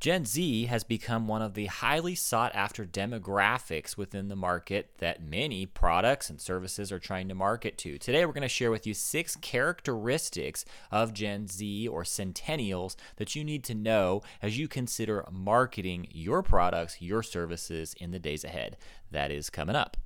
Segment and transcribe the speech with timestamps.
[0.00, 5.20] Gen Z has become one of the highly sought after demographics within the market that
[5.20, 7.98] many products and services are trying to market to.
[7.98, 13.34] Today, we're going to share with you six characteristics of Gen Z or Centennials that
[13.34, 18.44] you need to know as you consider marketing your products, your services in the days
[18.44, 18.76] ahead.
[19.10, 19.96] That is coming up.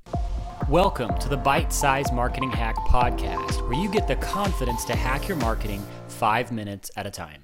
[0.70, 5.28] Welcome to the Bite Size Marketing Hack Podcast, where you get the confidence to hack
[5.28, 7.42] your marketing five minutes at a time.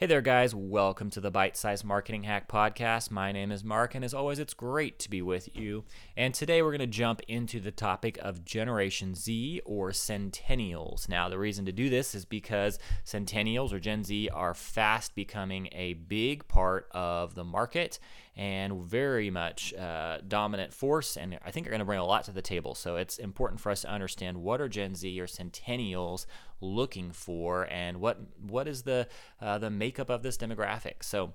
[0.00, 0.54] Hey there, guys.
[0.54, 3.10] Welcome to the Bite Size Marketing Hack Podcast.
[3.10, 5.82] My name is Mark, and as always, it's great to be with you.
[6.16, 11.08] And today we're going to jump into the topic of Generation Z or Centennials.
[11.08, 15.68] Now, the reason to do this is because Centennials or Gen Z are fast becoming
[15.72, 17.98] a big part of the market
[18.38, 22.22] and very much uh, dominant force, and I think are going to bring a lot
[22.24, 22.76] to the table.
[22.76, 26.24] So it's important for us to understand what are Gen Z or Centennials
[26.60, 29.08] looking for, and what what is the
[29.40, 31.02] uh, the makeup of this demographic.
[31.02, 31.34] So.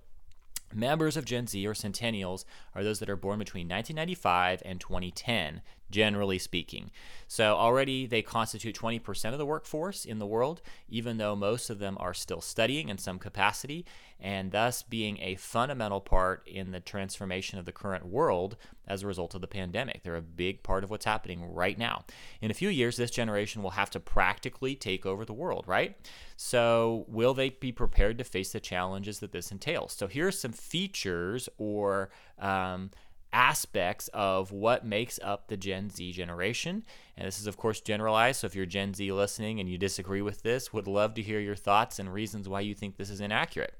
[0.75, 5.61] Members of Gen Z or Centennials are those that are born between 1995 and 2010,
[5.89, 6.91] generally speaking.
[7.27, 11.79] So already they constitute 20% of the workforce in the world, even though most of
[11.79, 13.85] them are still studying in some capacity,
[14.19, 18.55] and thus being a fundamental part in the transformation of the current world
[18.87, 20.03] as a result of the pandemic.
[20.03, 22.05] They're a big part of what's happening right now.
[22.41, 25.97] In a few years, this generation will have to practically take over the world, right?
[26.37, 29.93] So, will they be prepared to face the challenges that this entails?
[29.93, 32.91] So, here are some features or um,
[33.33, 36.83] aspects of what makes up the Gen Z generation.
[37.17, 38.41] And this is, of course, generalized.
[38.41, 41.39] So if you're Gen Z listening and you disagree with this, would love to hear
[41.39, 43.73] your thoughts and reasons why you think this is inaccurate.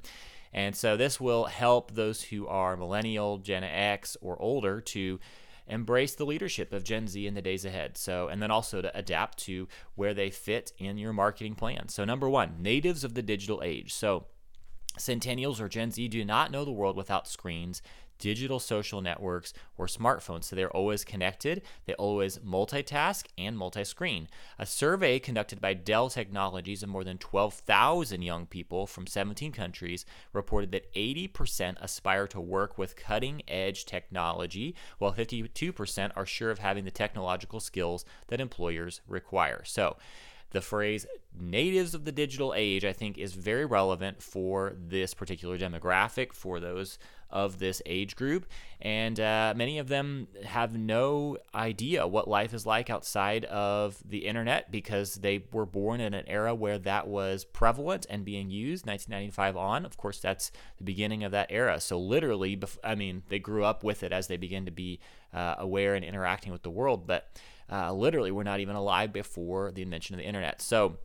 [0.52, 5.20] And so this will help those who are millennial, Gen X, or older to
[5.68, 7.98] embrace the leadership of Gen Z in the days ahead.
[7.98, 11.88] So, and then also to adapt to where they fit in your marketing plan.
[11.88, 13.94] So, number one, natives of the digital age.
[13.94, 14.26] So,
[14.98, 17.81] Centennials or Gen Z do not know the world without screens
[18.19, 20.45] digital social networks, or smartphones.
[20.45, 24.28] So they're always connected, they always multitask and multi screen.
[24.59, 30.06] A survey conducted by Dell Technologies of more than 12,000 young people from 17 countries
[30.31, 36.59] reported that 80% aspire to work with cutting edge technology, while 52% are sure of
[36.59, 39.63] having the technological skills that employers require.
[39.66, 39.97] So,
[40.53, 41.07] the phrase
[41.38, 46.59] natives of the digital age, I think, is very relevant for this particular demographic, for
[46.59, 47.00] those
[47.34, 48.46] of this age group.
[48.80, 54.20] And uh, many of them have no idea what life is like outside of the
[54.20, 58.86] internet because they were born in an era where that was prevalent and being used,
[58.86, 59.86] 1995 on.
[59.86, 61.80] Of course, that's the beginning of that era.
[61.80, 65.00] So, literally, I mean, they grew up with it as they begin to be
[65.34, 67.08] uh, aware and interacting with the world.
[67.08, 67.30] But
[67.72, 70.62] uh, literally, we're not even alive before the invention of the internet.
[70.62, 70.98] So,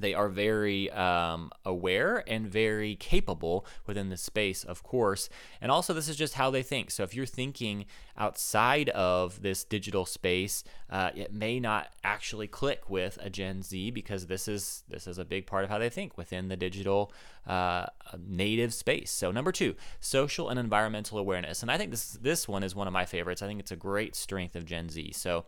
[0.00, 5.28] they are very um, aware and very capable within the space, of course.
[5.60, 6.90] And also, this is just how they think.
[6.90, 7.86] So, if you're thinking
[8.16, 13.90] outside of this digital space, uh, it may not actually click with a Gen Z
[13.90, 17.12] because this is this is a big part of how they think within the digital
[17.46, 17.86] uh,
[18.18, 19.10] native space.
[19.10, 22.86] So, number two, social and environmental awareness, and I think this this one is one
[22.86, 23.42] of my favorites.
[23.42, 25.12] I think it's a great strength of Gen Z.
[25.12, 25.44] So.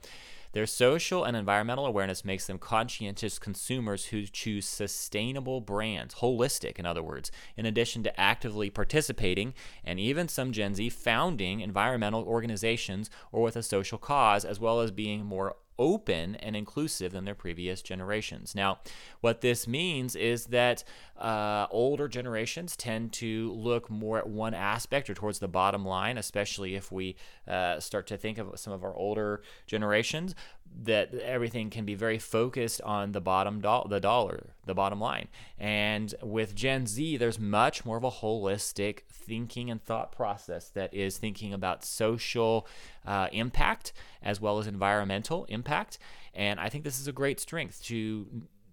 [0.52, 6.86] Their social and environmental awareness makes them conscientious consumers who choose sustainable brands, holistic, in
[6.86, 13.10] other words, in addition to actively participating and even some Gen Z founding environmental organizations
[13.30, 17.34] or with a social cause, as well as being more open and inclusive than their
[17.34, 18.54] previous generations.
[18.54, 18.80] Now,
[19.22, 20.84] what this means is that
[21.16, 26.18] uh, older generations tend to look more at one aspect or towards the bottom line,
[26.18, 27.16] especially if we
[27.48, 30.34] uh, start to think of some of our older generations
[30.82, 35.28] that everything can be very focused on the bottom do- the dollar, the bottom line.
[35.58, 40.94] And with Gen Z, there's much more of a holistic thinking and thought process that
[40.94, 42.66] is thinking about social
[43.06, 43.92] uh, impact
[44.22, 45.98] as well as environmental impact.
[46.34, 48.26] And I think this is a great strength to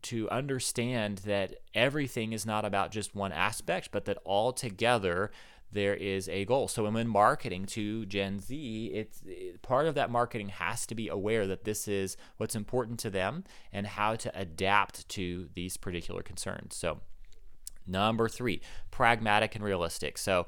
[0.04, 5.32] to understand that everything is not about just one aspect, but that all together
[5.72, 6.68] there is a goal.
[6.68, 11.08] So when marketing to Gen Z, it's it, part of that marketing has to be
[11.10, 13.44] aware that this is what's important to them
[13.74, 16.76] and how to adapt to these particular concerns.
[16.76, 17.02] So
[17.86, 18.62] number 3,
[18.92, 20.18] pragmatic and realistic.
[20.18, 20.48] So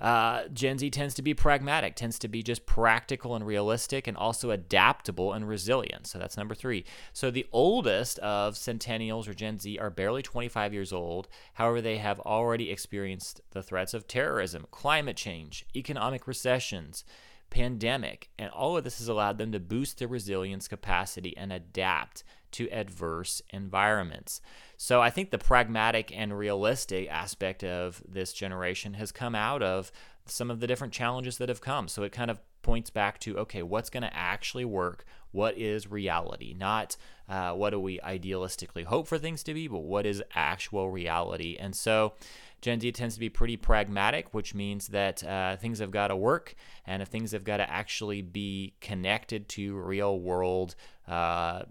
[0.00, 4.16] uh, Gen Z tends to be pragmatic, tends to be just practical and realistic, and
[4.16, 6.06] also adaptable and resilient.
[6.06, 6.84] So that's number three.
[7.12, 11.28] So the oldest of Centennials or Gen Z are barely 25 years old.
[11.54, 17.04] However, they have already experienced the threats of terrorism, climate change, economic recessions,
[17.50, 22.24] pandemic, and all of this has allowed them to boost their resilience capacity and adapt
[22.52, 24.40] to adverse environments.
[24.76, 29.92] So I think the pragmatic and realistic aspect of this generation has come out of
[30.26, 31.88] some of the different challenges that have come.
[31.88, 35.04] So it kind of points back to okay, what's going to actually work?
[35.32, 36.54] What is reality?
[36.56, 36.96] Not
[37.28, 41.56] uh, what do we idealistically hope for things to be, but what is actual reality?
[41.58, 42.14] And so
[42.60, 46.16] Gen Z tends to be pretty pragmatic, which means that uh, things have got to
[46.16, 46.54] work,
[46.86, 50.76] and if things have got to actually be connected to real world
[51.08, 51.62] uh,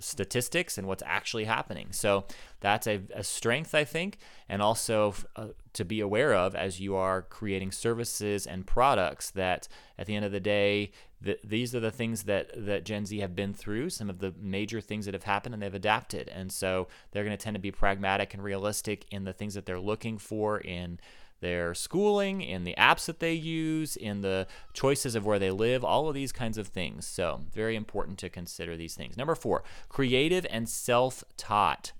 [0.00, 1.88] statistics and what's actually happening.
[1.92, 2.24] So
[2.60, 6.96] that's a, a strength, I think, and also uh, to be aware of as you
[6.96, 10.90] are creating services and products that at the end of the day,
[11.24, 14.34] th- these are the things that, that Gen Z have been through, some of the
[14.40, 16.28] major things that have happened, and they've adapted.
[16.28, 19.66] And so they're going to tend to be pragmatic and realistic in the things that
[19.66, 20.98] they're looking for in
[21.40, 25.84] their schooling, in the apps that they use, in the choices of where they live,
[25.84, 27.06] all of these kinds of things.
[27.06, 29.16] So, very important to consider these things.
[29.16, 31.92] Number four, creative and self taught.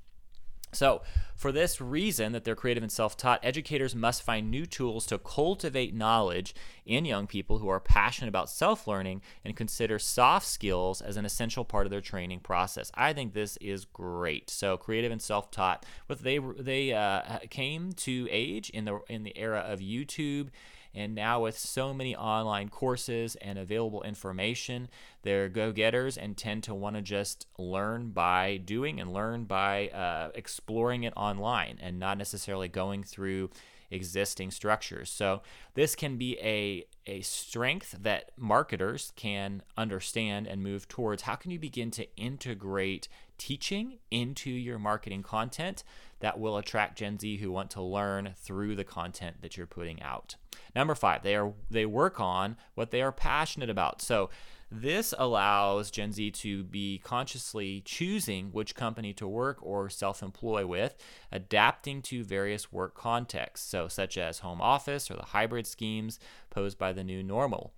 [0.72, 1.02] So,
[1.34, 5.18] for this reason, that they're creative and self taught, educators must find new tools to
[5.18, 6.54] cultivate knowledge
[6.84, 11.24] in young people who are passionate about self learning and consider soft skills as an
[11.24, 12.90] essential part of their training process.
[12.94, 14.50] I think this is great.
[14.50, 19.22] So, creative and self taught, but they they uh, came to age in the in
[19.22, 20.48] the era of YouTube
[20.94, 24.88] and now, with so many online courses and available information,
[25.22, 29.88] they're go getters and tend to want to just learn by doing and learn by
[29.88, 33.50] uh, exploring it online and not necessarily going through
[33.90, 35.10] existing structures.
[35.10, 35.42] So
[35.74, 41.22] this can be a a strength that marketers can understand and move towards.
[41.22, 43.08] How can you begin to integrate
[43.38, 45.84] teaching into your marketing content
[46.20, 50.02] that will attract Gen Z who want to learn through the content that you're putting
[50.02, 50.36] out?
[50.74, 54.02] Number 5, they are they work on what they are passionate about.
[54.02, 54.30] So
[54.70, 60.66] this allows Gen Z to be consciously choosing which company to work or self employ
[60.66, 60.94] with,
[61.32, 66.18] adapting to various work contexts, so such as home office or the hybrid schemes
[66.50, 67.72] posed by the new normal.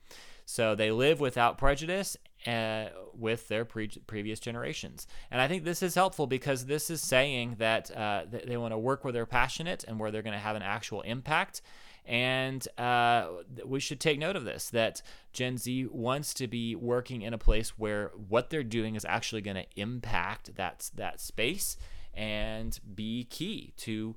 [0.44, 2.16] So they live without prejudice
[2.46, 5.06] uh, with their pre- previous generations.
[5.30, 8.78] And I think this is helpful because this is saying that uh, they want to
[8.78, 11.62] work where they're passionate and where they're going to have an actual impact
[12.10, 13.28] and uh,
[13.64, 15.02] we should take note of this that
[15.32, 19.42] Gen Z wants to be working in a place where what they're doing is actually
[19.42, 21.76] going to impact that, that space
[22.14, 24.16] and be key to,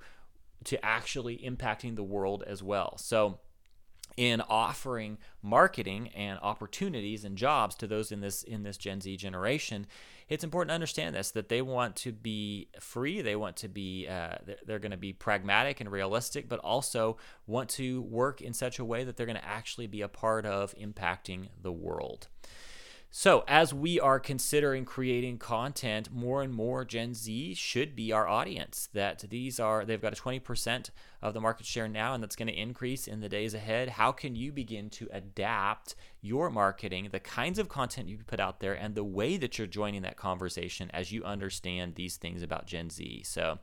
[0.64, 2.98] to actually impacting the world as well.
[2.98, 3.40] So,
[4.16, 9.18] in offering marketing and opportunities and jobs to those in this in this Gen Z
[9.18, 9.88] generation,
[10.30, 14.08] it's important to understand this that they want to be free, they want to be
[14.08, 14.36] uh,
[14.66, 17.18] they're going to be pragmatic and realistic, but also
[17.48, 20.46] want to work in such a way that they're going to actually be a part
[20.46, 22.28] of impacting the world.
[23.16, 28.28] So, as we are considering creating content, more and more Gen Z should be our
[28.28, 28.90] audience.
[28.92, 30.90] That these are, they've got a 20%
[31.22, 33.90] of the market share now, and that's going to increase in the days ahead.
[33.90, 38.62] How can you begin to adapt your marketing, the kinds of content you put out
[38.62, 42.66] there, and the way that you're joining that conversation as you understand these things about
[42.66, 43.22] Gen Z?
[43.26, 43.60] So,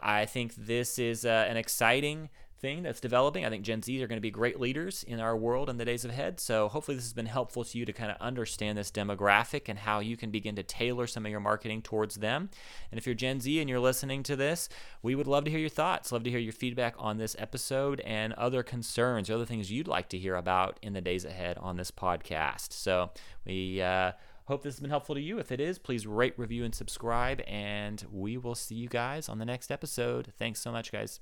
[0.00, 2.30] I think this is uh, an exciting
[2.64, 3.44] thing that's developing.
[3.44, 5.84] I think Gen Z are going to be great leaders in our world in the
[5.84, 6.40] days ahead.
[6.40, 9.78] So hopefully this has been helpful to you to kind of understand this demographic and
[9.78, 12.48] how you can begin to tailor some of your marketing towards them.
[12.90, 14.70] And if you're Gen Z and you're listening to this,
[15.02, 18.00] we would love to hear your thoughts, love to hear your feedback on this episode
[18.00, 21.58] and other concerns or other things you'd like to hear about in the days ahead
[21.58, 22.72] on this podcast.
[22.72, 23.10] So
[23.44, 24.12] we uh,
[24.46, 25.38] Hope this has been helpful to you.
[25.38, 27.40] If it is, please rate, review, and subscribe.
[27.46, 30.34] And we will see you guys on the next episode.
[30.38, 31.20] Thanks so much, guys.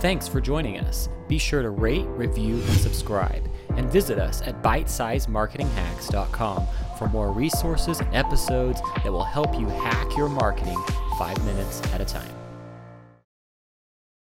[0.00, 1.08] Thanks for joining us.
[1.26, 3.42] Be sure to rate, review, and subscribe.
[3.76, 6.66] And visit us at bitesizemarketinghacks.com
[6.98, 10.78] for more resources and episodes that will help you hack your marketing
[11.18, 12.37] five minutes at a time.